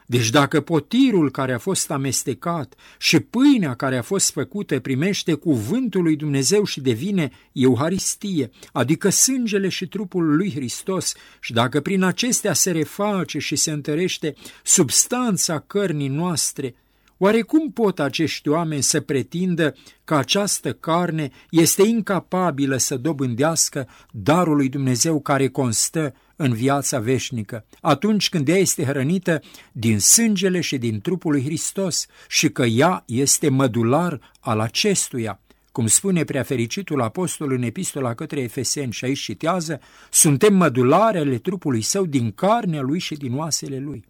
Deci 0.05 0.29
dacă 0.29 0.61
potirul 0.61 1.31
care 1.31 1.53
a 1.53 1.57
fost 1.57 1.91
amestecat 1.91 2.75
și 2.97 3.19
pâinea 3.19 3.75
care 3.75 3.97
a 3.97 4.01
fost 4.01 4.31
făcută 4.31 4.79
primește 4.79 5.33
cuvântul 5.33 6.03
lui 6.03 6.15
Dumnezeu 6.15 6.63
și 6.63 6.81
devine 6.81 7.31
Euharistie, 7.51 8.49
adică 8.71 9.09
sângele 9.09 9.69
și 9.69 9.87
trupul 9.87 10.35
lui 10.35 10.51
Hristos, 10.51 11.13
și 11.39 11.53
dacă 11.53 11.81
prin 11.81 12.03
acestea 12.03 12.53
se 12.53 12.71
reface 12.71 13.39
și 13.39 13.55
se 13.55 13.71
întărește 13.71 14.33
substanța 14.63 15.59
cărnii 15.59 16.07
noastre, 16.07 16.75
Oare 17.17 17.41
cum 17.41 17.71
pot 17.71 17.99
acești 17.99 18.49
oameni 18.49 18.83
să 18.83 19.01
pretindă 19.01 19.75
că 20.03 20.15
această 20.15 20.73
carne 20.73 21.29
este 21.49 21.81
incapabilă 21.81 22.77
să 22.77 22.97
dobândească 22.97 23.87
darul 24.11 24.55
lui 24.55 24.69
Dumnezeu 24.69 25.19
care 25.19 25.47
constă 25.47 26.13
în 26.35 26.53
viața 26.53 26.99
veșnică, 26.99 27.65
atunci 27.81 28.29
când 28.29 28.47
ea 28.47 28.57
este 28.57 28.83
hrănită 28.83 29.41
din 29.71 29.99
sângele 29.99 30.61
și 30.61 30.77
din 30.77 30.99
trupul 30.99 31.31
lui 31.31 31.43
Hristos 31.43 32.05
și 32.27 32.49
că 32.49 32.65
ea 32.65 33.03
este 33.07 33.49
mădular 33.49 34.33
al 34.39 34.59
acestuia? 34.59 35.41
Cum 35.71 35.87
spune 35.87 36.23
preafericitul 36.23 37.01
apostol 37.01 37.51
în 37.51 37.61
epistola 37.61 38.13
către 38.13 38.39
Efeseni 38.39 38.91
și 38.91 39.05
aici 39.05 39.19
citează, 39.19 39.79
suntem 40.09 40.55
mădulare 40.55 41.17
ale 41.19 41.37
trupului 41.37 41.81
său 41.81 42.05
din 42.05 42.31
carnea 42.31 42.81
lui 42.81 42.99
și 42.99 43.15
din 43.15 43.35
oasele 43.35 43.79
lui. 43.79 44.05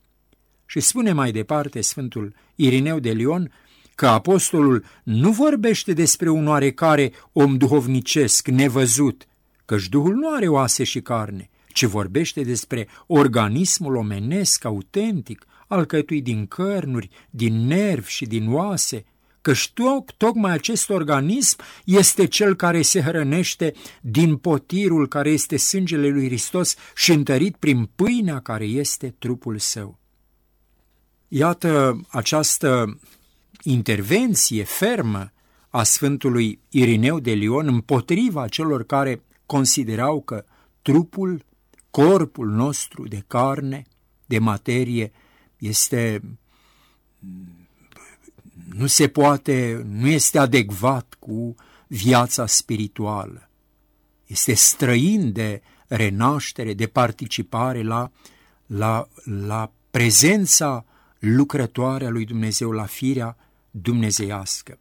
Și 0.67 0.79
spune 0.79 1.11
mai 1.11 1.31
departe 1.31 1.81
Sfântul 1.81 2.35
Irineu 2.55 2.99
de 2.99 3.11
Lion 3.11 3.51
că 3.95 4.07
apostolul 4.07 4.85
nu 5.03 5.31
vorbește 5.31 5.93
despre 5.93 6.29
un 6.29 6.47
oarecare 6.47 7.11
om 7.31 7.57
duhovnicesc, 7.57 8.47
nevăzut, 8.47 9.27
căci 9.65 9.87
Duhul 9.87 10.15
nu 10.15 10.33
are 10.33 10.47
oase 10.47 10.83
și 10.83 11.01
carne, 11.01 11.49
ci 11.73 11.83
vorbește 11.83 12.41
despre 12.41 12.87
organismul 13.07 13.95
omenesc 13.95 14.65
autentic, 14.65 15.45
alcătuit 15.67 16.23
din 16.23 16.45
cărnuri, 16.45 17.09
din 17.29 17.65
nervi 17.65 18.09
și 18.09 18.25
din 18.25 18.53
oase, 18.53 19.05
căci 19.41 19.71
toc, 19.73 20.11
tocmai 20.11 20.51
acest 20.51 20.89
organism 20.89 21.57
este 21.85 22.25
cel 22.25 22.55
care 22.55 22.81
se 22.81 23.01
hrănește 23.01 23.73
din 24.01 24.35
potirul 24.35 25.07
care 25.07 25.29
este 25.29 25.57
sângele 25.57 26.07
lui 26.07 26.25
Hristos 26.25 26.75
și 26.95 27.11
întărit 27.11 27.55
prin 27.55 27.89
pâinea 27.95 28.39
care 28.39 28.65
este 28.65 29.15
trupul 29.19 29.57
său. 29.57 29.99
Iată 31.27 32.01
această 32.09 32.99
intervenție 33.63 34.63
fermă 34.63 35.31
a 35.69 35.83
Sfântului 35.83 36.59
Irineu 36.69 37.19
de 37.19 37.31
Lion 37.31 37.67
împotriva 37.67 38.47
celor 38.47 38.83
care 38.83 39.21
considerau 39.45 40.21
că 40.21 40.45
trupul, 40.81 41.45
corpul 41.89 42.47
nostru 42.47 43.07
de 43.07 43.23
carne, 43.27 43.83
de 44.25 44.39
materie, 44.39 45.11
este 45.57 46.21
nu 48.73 48.87
se 48.87 49.07
poate, 49.07 49.85
nu 49.89 50.07
este 50.07 50.39
adecvat 50.39 51.15
cu 51.19 51.55
viața 51.87 52.45
spirituală. 52.45 53.49
Este 54.25 54.53
străin 54.53 55.31
de 55.31 55.61
renaștere, 55.87 56.73
de 56.73 56.87
participare 56.87 57.83
la, 57.83 58.11
la, 58.65 59.07
la 59.23 59.71
prezența 59.91 60.85
lucrătoare 61.19 62.05
a 62.05 62.09
lui 62.09 62.25
Dumnezeu 62.25 62.71
la 62.71 62.85
firea 62.85 63.37
dumnezeiască. 63.71 64.79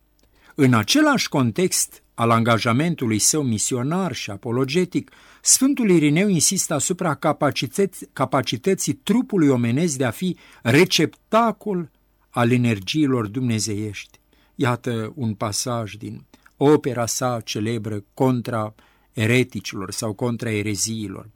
În 0.55 0.75
același 0.75 1.29
context 1.29 2.03
al 2.15 2.31
angajamentului 2.31 3.19
său 3.19 3.43
misionar 3.43 4.13
și 4.13 4.31
apologetic, 4.31 5.11
Sfântul 5.43 5.91
Irineu 5.91 6.29
insistă 6.29 6.75
asupra 6.75 7.15
capacității, 7.15 8.09
capacității 8.13 8.93
trupului 8.93 9.49
omenesc 9.49 9.97
de 9.97 10.05
a 10.05 10.11
fi 10.11 10.37
receptacol 10.63 11.91
al 12.31 12.51
energiilor 12.51 13.27
dumnezeiești. 13.27 14.19
Iată 14.55 15.13
un 15.15 15.35
pasaj 15.35 15.95
din 15.95 16.25
opera 16.57 17.07
sa 17.07 17.41
celebră 17.45 18.05
contra 18.15 18.75
ereticilor 19.13 19.91
sau 19.91 20.13
contra 20.13 20.51
ereziilor. 20.51 21.31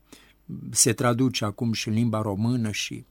Se 0.71 0.92
traduce 0.92 1.45
acum 1.45 1.73
și 1.73 1.88
în 1.88 1.95
limba 1.95 2.23
română 2.23 2.71
și 2.71 3.04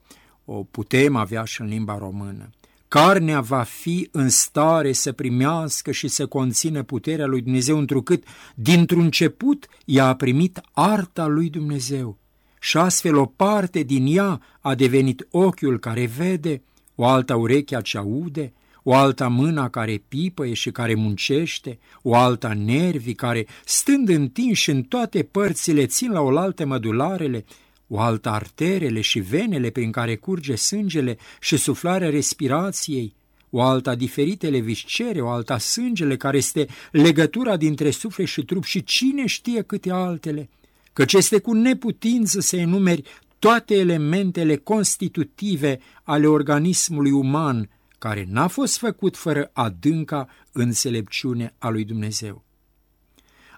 o 0.52 0.62
putem 0.70 1.16
avea 1.16 1.44
și 1.44 1.60
în 1.60 1.66
limba 1.66 1.98
română. 1.98 2.50
Carnea 2.88 3.40
va 3.40 3.62
fi 3.62 4.08
în 4.12 4.28
stare 4.28 4.92
să 4.92 5.12
primească 5.12 5.90
și 5.90 6.08
să 6.08 6.26
conțină 6.26 6.82
puterea 6.82 7.26
lui 7.26 7.40
Dumnezeu, 7.40 7.78
întrucât 7.78 8.24
dintr-un 8.54 9.00
început 9.00 9.66
ea 9.84 10.06
a 10.06 10.14
primit 10.14 10.60
arta 10.72 11.26
lui 11.26 11.50
Dumnezeu 11.50 12.18
și 12.60 12.76
astfel 12.76 13.16
o 13.16 13.26
parte 13.26 13.82
din 13.82 14.16
ea 14.16 14.40
a 14.60 14.74
devenit 14.74 15.26
ochiul 15.30 15.78
care 15.78 16.06
vede, 16.06 16.62
o 16.94 17.06
alta 17.06 17.36
urechea 17.36 17.80
ce 17.80 17.98
aude, 17.98 18.52
o 18.82 18.94
alta 18.94 19.28
mâna 19.28 19.68
care 19.68 20.02
pipăie 20.08 20.54
și 20.54 20.70
care 20.70 20.94
muncește, 20.94 21.78
o 22.02 22.14
alta 22.14 22.52
nervii 22.52 23.14
care, 23.14 23.46
stând 23.64 24.08
întinși 24.08 24.70
în 24.70 24.82
toate 24.82 25.22
părțile, 25.22 25.86
țin 25.86 26.10
la 26.10 26.20
oaltă 26.20 26.66
mădularele, 26.66 27.44
o 27.92 27.98
alta 27.98 28.30
arterele 28.30 29.00
și 29.00 29.18
venele 29.18 29.70
prin 29.70 29.90
care 29.90 30.16
curge 30.16 30.54
sângele 30.54 31.16
și 31.40 31.56
suflarea 31.56 32.10
respirației, 32.10 33.14
o 33.50 33.60
alta 33.60 33.94
diferitele 33.94 34.58
viscere, 34.58 35.20
o 35.20 35.28
alta 35.28 35.58
sângele 35.58 36.16
care 36.16 36.36
este 36.36 36.66
legătura 36.90 37.56
dintre 37.56 37.90
suflet 37.90 38.26
și 38.26 38.44
trup 38.44 38.64
și 38.64 38.84
cine 38.84 39.26
știe 39.26 39.62
câte 39.62 39.90
altele, 39.90 40.48
căci 40.92 41.12
este 41.12 41.38
cu 41.38 41.52
neputință 41.52 42.40
să 42.40 42.56
enumeri 42.56 43.02
toate 43.38 43.74
elementele 43.74 44.56
constitutive 44.56 45.80
ale 46.02 46.26
organismului 46.26 47.10
uman, 47.10 47.70
care 47.98 48.26
n-a 48.28 48.46
fost 48.46 48.78
făcut 48.78 49.16
fără 49.16 49.50
adânca 49.52 50.28
înțelepciune 50.52 51.54
a 51.58 51.68
lui 51.68 51.84
Dumnezeu. 51.84 52.44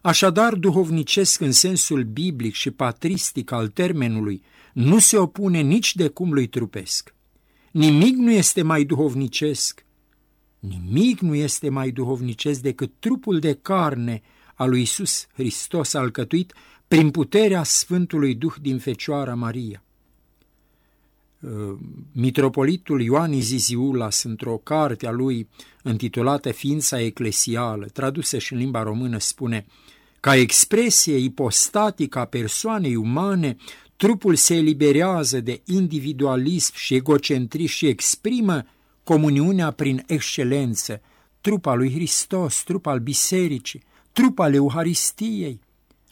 Așadar, 0.03 0.55
duhovnicesc 0.55 1.41
în 1.41 1.53
sensul 1.53 2.03
biblic 2.03 2.55
și 2.55 2.71
patristic 2.71 3.51
al 3.51 3.69
termenului 3.69 4.43
nu 4.73 4.99
se 4.99 5.17
opune 5.17 5.61
nici 5.61 5.95
de 5.95 6.09
cum 6.09 6.33
lui 6.33 6.47
trupesc. 6.47 7.15
Nimic 7.71 8.17
nu 8.17 8.31
este 8.31 8.63
mai 8.63 8.85
duhovnicesc, 8.85 9.85
nimic 10.59 11.21
nu 11.21 11.35
este 11.35 11.69
mai 11.69 11.91
duhovnicesc 11.91 12.61
decât 12.61 12.93
trupul 12.99 13.39
de 13.39 13.59
carne 13.63 14.23
al 14.55 14.69
lui 14.69 14.81
Isus 14.81 15.27
Hristos 15.33 15.95
alcătuit 15.95 16.55
prin 16.89 17.11
puterea 17.11 17.63
Sfântului 17.63 18.35
Duh 18.35 18.55
din 18.61 18.79
Fecioara 18.79 19.35
Maria. 19.35 19.83
Uh, 21.41 21.79
mitropolitul 22.13 23.03
Ioan 23.03 23.33
Iziziulas, 23.33 24.23
într-o 24.23 24.57
carte 24.57 25.07
a 25.07 25.11
lui 25.11 25.49
intitulată 25.85 26.51
Ființa 26.51 27.01
Eclesială, 27.01 27.87
tradusă 27.87 28.39
și 28.39 28.53
în 28.53 28.59
limba 28.59 28.83
română, 28.83 29.19
spune 29.19 29.67
Ca 30.23 30.37
expresie 30.37 31.17
ipostatică 31.17 32.19
a 32.19 32.25
persoanei 32.25 32.95
umane, 32.97 33.57
trupul 33.97 34.35
se 34.35 34.55
eliberează 34.55 35.41
de 35.41 35.63
individualism 35.65 36.73
și 36.75 36.95
egocentrism 36.95 37.73
și 37.73 37.87
exprimă 37.87 38.65
comuniunea 39.05 39.71
prin 39.71 40.03
excelență, 40.07 41.01
trup 41.41 41.67
al 41.67 41.79
lui 41.79 41.93
Hristos, 41.93 42.63
trup 42.63 42.87
al 42.87 42.99
bisericii, 42.99 43.83
trup 44.13 44.39
al 44.39 44.55
Euharistiei, 44.55 45.61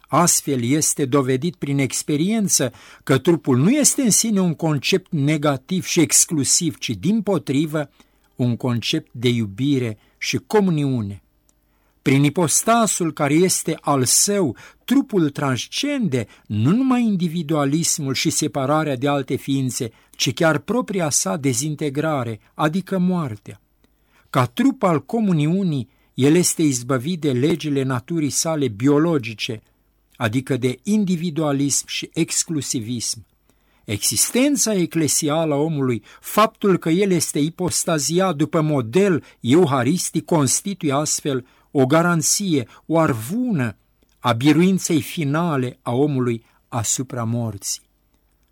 Astfel 0.08 0.64
este 0.64 1.04
dovedit 1.04 1.54
prin 1.54 1.78
experiență 1.78 2.72
că 3.04 3.18
trupul 3.18 3.58
nu 3.58 3.70
este 3.70 4.02
în 4.02 4.10
sine 4.10 4.40
un 4.40 4.54
concept 4.54 5.12
negativ 5.12 5.84
și 5.84 6.00
exclusiv, 6.00 6.78
ci 6.78 6.90
din 6.90 7.22
potrivă 7.22 7.90
un 8.36 8.56
concept 8.56 9.08
de 9.12 9.28
iubire 9.28 9.98
și 10.18 10.36
comuniune. 10.46 11.22
Prin 12.10 12.24
ipostasul 12.24 13.12
care 13.12 13.34
este 13.34 13.76
al 13.80 14.04
său, 14.04 14.56
trupul 14.84 15.30
transcende 15.30 16.26
nu 16.46 16.70
numai 16.70 17.02
individualismul 17.02 18.14
și 18.14 18.30
separarea 18.30 18.96
de 18.96 19.08
alte 19.08 19.36
ființe, 19.36 19.90
ci 20.10 20.32
chiar 20.34 20.58
propria 20.58 21.10
sa 21.10 21.36
dezintegrare, 21.36 22.40
adică 22.54 22.98
moartea. 22.98 23.60
Ca 24.30 24.46
trup 24.46 24.82
al 24.82 25.04
comuniunii, 25.04 25.88
el 26.14 26.34
este 26.34 26.62
izbăvit 26.62 27.20
de 27.20 27.32
legile 27.32 27.82
naturii 27.82 28.30
sale 28.30 28.68
biologice, 28.68 29.62
adică 30.16 30.56
de 30.56 30.78
individualism 30.82 31.84
și 31.86 32.10
exclusivism. 32.12 33.26
Existența 33.84 34.74
eclesială 34.74 35.54
a 35.54 35.58
omului, 35.58 36.02
faptul 36.20 36.78
că 36.78 36.88
el 36.88 37.10
este 37.10 37.38
ipostaziat 37.38 38.36
după 38.36 38.60
model 38.60 39.24
euharistic, 39.40 40.24
constituie 40.24 40.92
astfel 40.92 41.46
o 41.70 41.86
garanție, 41.86 42.68
o 42.86 42.98
arvună 42.98 43.76
a 44.18 44.32
biruinței 44.32 45.00
finale 45.00 45.78
a 45.82 45.92
omului 45.92 46.44
asupra 46.68 47.24
morții. 47.24 47.82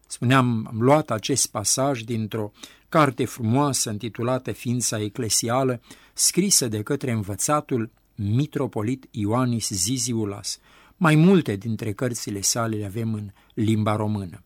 Spuneam, 0.07 0.67
am 0.71 0.81
luat 0.81 1.11
acest 1.11 1.47
pasaj 1.47 2.01
dintr-o 2.01 2.53
carte 2.89 3.25
frumoasă 3.25 3.91
intitulată 3.91 4.53
Ființa 4.53 5.01
Eclesială, 5.01 5.81
scrisă 6.13 6.69
de 6.69 6.83
către 6.83 7.11
învățatul 7.11 7.91
mitropolit 8.15 9.09
Ioanis 9.11 9.69
Ziziulas, 9.69 10.59
mai 10.97 11.15
multe 11.15 11.57
dintre 11.57 11.93
cărțile 11.93 12.41
sale 12.41 12.77
le 12.77 12.85
avem 12.85 13.15
în 13.15 13.31
limba 13.55 13.97
română. 13.97 14.43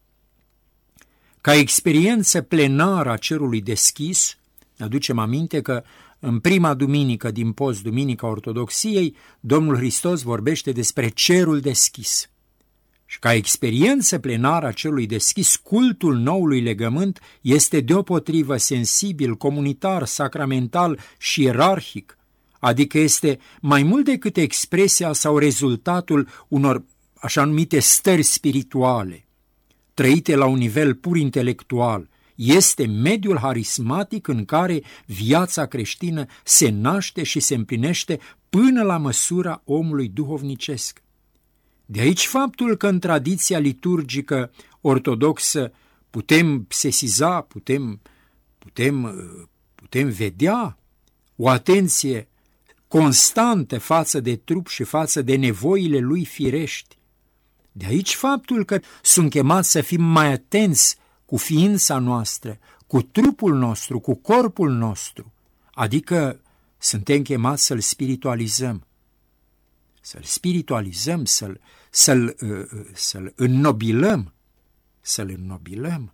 Ca 1.41 1.55
experiență 1.55 2.43
plenară 2.43 3.11
a 3.11 3.17
cerului 3.17 3.61
deschis, 3.61 4.37
aducem 4.79 5.19
aminte 5.19 5.63
că 5.63 5.83
în 6.25 6.39
prima 6.39 6.75
duminică 6.75 7.31
din 7.31 7.53
post, 7.53 7.83
Duminica 7.83 8.27
Ortodoxiei, 8.27 9.17
Domnul 9.41 9.77
Hristos 9.77 10.23
vorbește 10.23 10.73
despre 10.73 11.09
cerul 11.09 11.61
deschis. 11.61 12.31
Și 13.07 13.19
ca 13.19 13.35
experiență 13.35 14.19
plenară 14.19 14.67
a 14.67 14.73
cerului 14.73 15.07
deschis, 15.07 15.57
cultul 15.57 16.17
noului 16.17 16.61
legământ 16.61 17.21
este 17.41 17.81
deopotrivă 17.81 18.57
sensibil, 18.57 19.35
comunitar, 19.35 20.05
sacramental 20.05 20.99
și 21.19 21.43
ierarhic, 21.43 22.19
adică 22.59 22.99
este 22.99 23.39
mai 23.61 23.83
mult 23.83 24.05
decât 24.05 24.37
expresia 24.37 25.13
sau 25.13 25.39
rezultatul 25.39 26.29
unor 26.49 26.85
așa 27.15 27.45
numite 27.45 27.79
stări 27.79 28.23
spirituale, 28.23 29.27
trăite 29.95 30.37
la 30.37 30.47
un 30.47 30.59
nivel 30.59 30.95
pur 30.95 31.17
intelectual, 31.17 32.09
este 32.43 32.87
mediul 32.87 33.39
harismatic 33.39 34.29
în 34.29 34.45
care 34.45 34.83
viața 35.07 35.67
creștină 35.67 36.27
se 36.45 36.69
naște 36.69 37.23
și 37.23 37.41
se 37.41 37.55
împlinește 37.55 38.19
până 38.49 38.83
la 38.83 38.97
măsura 38.97 39.63
omului 39.65 40.09
duhovnicesc. 40.09 41.03
De 41.87 42.01
aici 42.01 42.27
faptul 42.27 42.77
că 42.77 42.89
în 42.89 42.99
tradiția 42.99 43.59
liturgică 43.59 44.53
ortodoxă 44.81 45.73
putem 46.11 46.67
sesiza, 46.69 47.41
putem, 47.41 48.01
putem, 48.59 49.15
putem 49.75 50.09
vedea 50.09 50.79
o 51.37 51.49
atenție 51.49 52.29
constante 52.89 53.79
față 53.79 54.21
de 54.21 54.37
trup 54.37 54.69
și 54.69 54.83
față 54.83 55.23
de 55.23 55.37
nevoile 55.37 55.99
lui 55.99 56.25
firești. 56.25 56.97
De 57.73 57.87
aici 57.87 58.15
faptul 58.15 58.65
că 58.65 58.81
sunt 59.03 59.31
chemați 59.31 59.71
să 59.71 59.81
fim 59.81 60.03
mai 60.03 60.33
atenți 60.33 60.97
cu 61.33 61.39
ființa 61.39 61.99
noastră, 61.99 62.59
cu 62.87 63.03
trupul 63.03 63.55
nostru, 63.55 64.01
cu 64.01 64.15
corpul 64.15 64.71
nostru, 64.71 65.33
adică 65.75 66.41
suntem 66.79 67.23
chemați 67.23 67.65
să-l 67.65 67.81
spiritualizăm. 67.81 68.87
Să-l 70.01 70.23
spiritualizăm, 70.23 71.25
să-l, 71.25 71.61
să-l, 71.91 72.37
uh, 72.41 72.87
să-l 72.93 73.33
înnobilăm, 73.37 74.33
să-l 75.01 75.29
înnobilăm. 75.39 76.13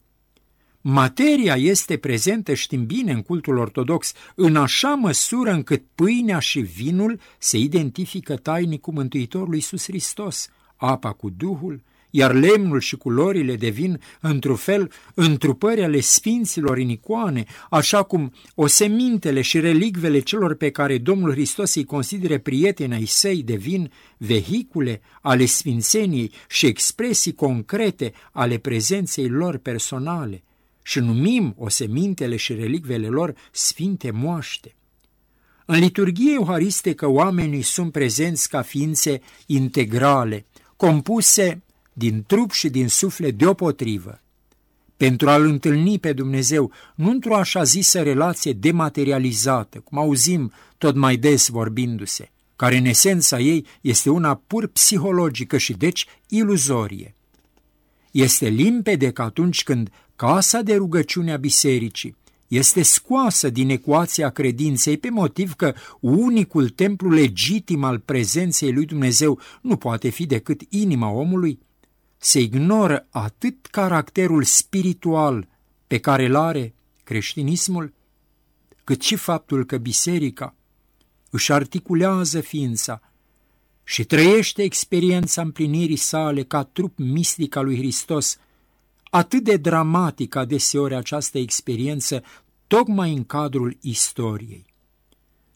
Materia 0.81 1.57
este 1.57 1.97
prezentă, 1.97 2.55
știm 2.55 2.87
bine, 2.87 3.13
în 3.13 3.23
cultul 3.23 3.57
ortodox, 3.57 4.13
în 4.35 4.57
așa 4.57 4.95
măsură 4.95 5.51
încât 5.51 5.85
pâinea 5.95 6.39
și 6.39 6.61
vinul 6.61 7.21
se 7.39 7.59
identifică 7.59 8.37
tainic 8.37 8.81
cu 8.81 8.93
Mântuitorul 8.93 9.55
Iisus 9.55 9.85
Hristos, 9.85 10.49
apa 10.77 11.13
cu 11.13 11.31
Duhul, 11.31 11.83
iar 12.11 12.35
lemnul 12.35 12.81
și 12.81 12.97
culorile 12.97 13.57
devin, 13.57 14.01
într-un 14.21 14.57
fel, 14.57 14.91
întrupări 15.15 15.83
ale 15.83 16.01
sfinților 16.01 16.77
în 16.77 16.89
icoane, 16.89 17.45
așa 17.71 18.03
cum 18.03 18.33
osemintele 18.55 19.41
și 19.41 19.61
relicvele 19.61 20.19
celor 20.19 20.55
pe 20.55 20.71
care 20.71 20.99
Domnul 20.99 21.31
Hristos 21.31 21.75
îi 21.75 21.85
consideră 21.85 22.39
prieteni 22.39 22.95
ai 22.95 23.05
săi 23.05 23.43
devin 23.43 23.93
vehicule 24.17 25.01
ale 25.23 25.45
sfințeniei 25.45 26.33
și 26.49 26.67
expresii 26.67 27.35
concrete 27.35 28.13
ale 28.33 28.59
prezenței 28.59 29.29
lor 29.29 29.59
personale 29.59 30.43
și 30.83 30.99
numim 30.99 31.55
osemintele 31.59 32.37
și 32.37 32.55
relicvele 32.55 33.07
lor 33.07 33.35
sfinte 33.53 34.11
moaște. 34.11 34.77
În 35.67 35.79
liturghie 35.79 36.33
euharistică 36.33 37.07
oamenii 37.07 37.63
sunt 37.63 37.93
prezenți 37.93 38.49
ca 38.49 38.63
ființe 38.63 39.21
integrale, 39.47 40.47
compuse 40.77 41.63
din 41.99 42.25
trup 42.27 42.51
și 42.51 42.69
din 42.69 42.89
suflet 42.89 43.35
deopotrivă. 43.35 44.21
Pentru 44.97 45.29
a-L 45.29 45.45
întâlni 45.45 45.99
pe 45.99 46.13
Dumnezeu, 46.13 46.73
nu 46.95 47.11
într-o 47.11 47.37
așa 47.37 47.63
zisă 47.63 48.03
relație 48.03 48.53
dematerializată, 48.53 49.81
cum 49.85 49.99
auzim 49.99 50.53
tot 50.79 50.95
mai 50.95 51.17
des 51.17 51.49
vorbindu-se, 51.49 52.31
care 52.57 52.77
în 52.77 52.85
esența 52.85 53.39
ei 53.39 53.67
este 53.81 54.11
una 54.11 54.43
pur 54.47 54.67
psihologică 54.67 55.57
și 55.59 55.73
deci 55.73 56.07
iluzorie. 56.29 57.15
Este 58.11 58.49
limpede 58.49 59.11
că 59.11 59.23
atunci 59.23 59.63
când 59.63 59.91
casa 60.17 60.63
de 60.63 60.75
rugăciune 60.75 61.33
a 61.33 61.37
bisericii 61.37 62.17
este 62.49 62.83
scoasă 62.83 63.51
din 63.51 63.71
ecuația 63.71 64.31
credinței 64.31 64.97
pe 64.97 65.11
motiv 65.11 65.55
că 65.55 65.75
unicul 66.01 66.69
templu 66.69 67.11
legitim 67.11 67.85
al 67.85 67.99
prezenței 67.99 68.73
lui 68.73 68.85
Dumnezeu 68.85 69.41
nu 69.61 69.77
poate 69.77 70.09
fi 70.09 70.27
decât 70.27 70.61
inima 70.69 71.11
omului, 71.11 71.59
se 72.19 72.41
ignoră 72.41 73.07
atât 73.11 73.67
caracterul 73.67 74.43
spiritual 74.43 75.49
pe 75.87 75.99
care 75.99 76.25
îl 76.25 76.37
are 76.37 76.75
creștinismul, 77.05 77.93
cât 78.85 79.03
și 79.03 79.17
faptul 79.17 79.65
că 79.65 79.77
biserica 79.77 80.55
își 81.31 81.53
articulează 81.53 82.41
ființa 82.41 83.01
și 83.85 84.05
trăiește 84.05 84.63
experiența 84.63 85.43
împlinirii 85.43 85.97
sale 85.97 86.43
ca 86.43 86.65
trup 86.65 86.99
mistic 86.99 87.57
al 87.57 87.65
lui 87.65 87.77
Hristos, 87.77 88.39
atât 89.11 89.45
de 89.45 89.57
dramatică 89.57 90.39
adeseori 90.39 90.95
această 90.95 91.39
experiență, 91.39 92.23
tocmai 92.67 93.13
în 93.13 93.25
cadrul 93.25 93.77
istoriei. 93.81 94.68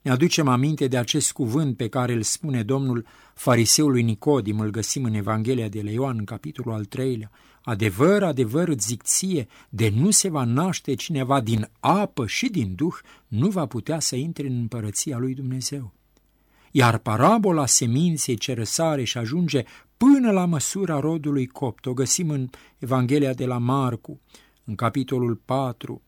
Ne 0.02 0.10
aducem 0.10 0.48
aminte 0.48 0.86
de 0.86 0.98
acest 0.98 1.32
cuvânt 1.32 1.76
pe 1.76 1.88
care 1.88 2.12
îl 2.12 2.22
spune 2.22 2.62
Domnul 2.62 3.06
fariseului 3.34 4.02
Nicodim, 4.02 4.60
îl 4.60 4.70
găsim 4.70 5.04
în 5.04 5.14
Evanghelia 5.14 5.68
de 5.68 5.80
la 5.82 5.90
Ioan, 5.90 6.16
în 6.18 6.24
capitolul 6.24 6.72
al 6.72 6.84
treilea. 6.84 7.30
Adevăr, 7.62 8.22
adevăr 8.22 8.68
îți 8.68 8.86
zic 8.86 9.02
ție, 9.02 9.46
de 9.68 9.92
nu 9.94 10.10
se 10.10 10.28
va 10.28 10.44
naște 10.44 10.94
cineva 10.94 11.40
din 11.40 11.68
apă 11.80 12.26
și 12.26 12.48
din 12.48 12.74
duh, 12.74 12.94
nu 13.28 13.48
va 13.48 13.66
putea 13.66 14.00
să 14.00 14.16
intre 14.16 14.46
în 14.46 14.56
împărăția 14.56 15.18
lui 15.18 15.34
Dumnezeu. 15.34 15.92
Iar 16.70 16.98
parabola 16.98 17.66
seminței 17.66 18.36
ce 18.36 18.54
răsare 18.54 19.04
și 19.04 19.18
ajunge 19.18 19.64
până 19.96 20.30
la 20.30 20.44
măsura 20.44 21.00
rodului 21.00 21.46
copt, 21.46 21.86
o 21.86 21.92
găsim 21.92 22.30
în 22.30 22.48
Evanghelia 22.78 23.32
de 23.32 23.46
la 23.46 23.58
Marcu, 23.58 24.20
în 24.64 24.74
capitolul 24.74 25.34
4, 25.44 26.02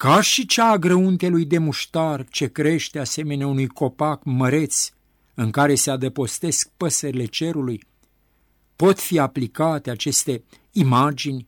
ca 0.00 0.20
și 0.20 0.46
cea 0.46 0.70
a 0.70 0.78
grăuntelui 0.78 1.44
de 1.44 1.58
muștar 1.58 2.26
ce 2.30 2.46
crește 2.46 2.98
asemenea 2.98 3.46
unui 3.46 3.66
copac 3.66 4.24
măreț 4.24 4.90
în 5.34 5.50
care 5.50 5.74
se 5.74 5.90
adăpostesc 5.90 6.70
păsările 6.76 7.24
cerului, 7.24 7.84
pot 8.76 9.00
fi 9.00 9.18
aplicate 9.18 9.90
aceste 9.90 10.44
imagini, 10.72 11.46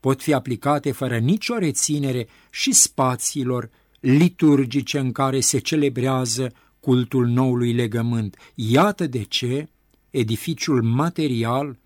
pot 0.00 0.22
fi 0.22 0.32
aplicate 0.32 0.92
fără 0.92 1.18
nicio 1.18 1.58
reținere 1.58 2.28
și 2.50 2.72
spațiilor 2.72 3.70
liturgice 4.00 4.98
în 4.98 5.12
care 5.12 5.40
se 5.40 5.58
celebrează 5.58 6.52
cultul 6.80 7.26
noului 7.26 7.72
legământ. 7.72 8.36
Iată 8.54 9.06
de 9.06 9.22
ce 9.22 9.68
edificiul 10.10 10.82
material, 10.82 11.78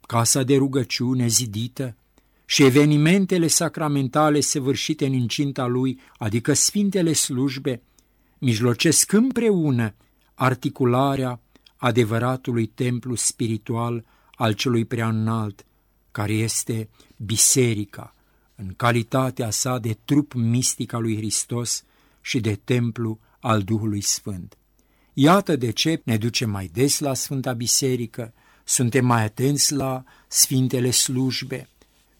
casa 0.00 0.42
de 0.42 0.56
rugăciune 0.56 1.26
zidită, 1.26 1.96
și 2.52 2.64
evenimentele 2.64 3.46
sacramentale 3.46 4.40
săvârșite 4.40 5.06
în 5.06 5.12
incinta 5.12 5.66
lui, 5.66 6.00
adică 6.18 6.52
sfintele 6.52 7.12
slujbe, 7.12 7.82
mijlocesc 8.38 9.12
împreună 9.12 9.94
articularea 10.34 11.40
adevăratului 11.76 12.66
templu 12.66 13.14
spiritual 13.14 14.04
al 14.34 14.52
celui 14.52 14.84
prea 14.84 15.08
înalt, 15.08 15.66
care 16.10 16.32
este 16.32 16.88
biserica, 17.16 18.14
în 18.54 18.72
calitatea 18.76 19.50
sa 19.50 19.78
de 19.78 19.98
trup 20.04 20.32
mistic 20.32 20.92
al 20.92 21.02
lui 21.02 21.16
Hristos 21.16 21.84
și 22.20 22.40
de 22.40 22.60
templu 22.64 23.18
al 23.40 23.62
Duhului 23.62 24.00
Sfânt. 24.00 24.58
Iată 25.12 25.56
de 25.56 25.70
ce 25.70 26.00
ne 26.04 26.16
ducem 26.16 26.50
mai 26.50 26.70
des 26.72 26.98
la 26.98 27.14
Sfânta 27.14 27.52
Biserică, 27.52 28.32
suntem 28.64 29.06
mai 29.06 29.24
atenți 29.24 29.72
la 29.72 30.04
Sfintele 30.28 30.90
slujbe, 30.90 31.66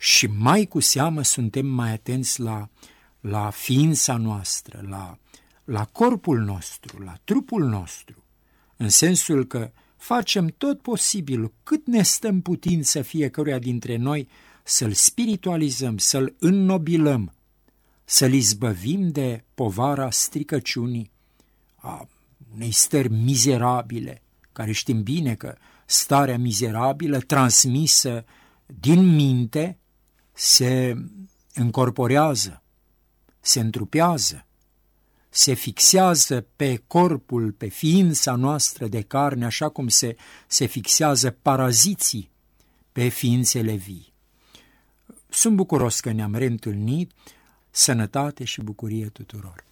și 0.05 0.27
mai 0.27 0.67
cu 0.67 0.81
seamă 0.81 1.23
suntem 1.23 1.67
mai 1.67 1.93
atenți 1.93 2.41
la, 2.41 2.69
la 3.21 3.51
ființa 3.51 4.17
noastră, 4.17 4.85
la, 4.89 5.19
la 5.65 5.85
corpul 5.85 6.39
nostru, 6.39 7.03
la 7.03 7.15
trupul 7.25 7.65
nostru, 7.65 8.25
în 8.77 8.89
sensul 8.89 9.47
că 9.47 9.71
facem 9.97 10.55
tot 10.59 10.81
posibilul, 10.81 11.53
cât 11.63 11.87
ne 11.87 12.03
stăm 12.03 12.41
putință 12.41 13.03
fiecăruia 13.03 13.59
dintre 13.59 13.97
noi, 13.97 14.29
să-l 14.63 14.93
spiritualizăm, 14.93 15.99
să-l 15.99 16.35
înnobilăm, 16.39 17.35
să-l 18.05 18.33
izbăvim 18.33 19.09
de 19.09 19.45
povara 19.55 20.11
stricăciunii, 20.11 21.11
a 21.75 22.09
unei 22.55 22.71
stări 22.71 23.09
mizerabile, 23.09 24.23
care 24.53 24.73
știm 24.73 25.03
bine 25.03 25.35
că 25.35 25.57
starea 25.87 26.39
mizerabilă 26.39 27.19
transmisă 27.19 28.25
din 28.67 29.15
minte 29.15 29.77
se 30.33 30.97
încorporează, 31.55 32.63
se 33.41 33.61
întrupează, 33.61 34.47
se 35.29 35.55
fixează 35.55 36.47
pe 36.57 36.83
corpul, 36.87 37.53
pe 37.53 37.69
ființa 37.69 38.35
noastră 38.35 38.87
de 38.87 39.03
carne, 39.03 39.45
așa 39.45 39.69
cum 39.69 39.89
se, 39.89 40.17
se 40.47 40.67
fixează 40.67 41.31
paraziții 41.31 42.31
pe 42.93 43.09
ființele 43.09 43.75
vii. 43.75 44.13
Sunt 45.29 45.57
bucuros 45.57 46.01
că 46.01 46.13
ne-am 46.13 46.35
reîntâlnit, 46.35 47.13
sănătate 47.71 48.45
și 48.45 48.61
bucurie 48.61 49.07
tuturor! 49.07 49.65